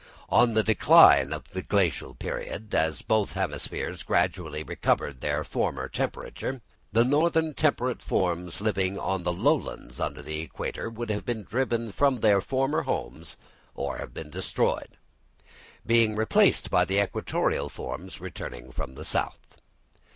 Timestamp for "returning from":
18.19-18.95